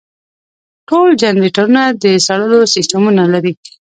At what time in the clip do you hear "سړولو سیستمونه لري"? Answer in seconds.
2.25-3.53